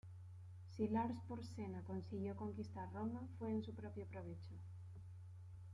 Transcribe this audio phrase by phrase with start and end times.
[0.65, 4.55] Si Lars Porsena consiguió conquistar Roma, fue en su propio provecho.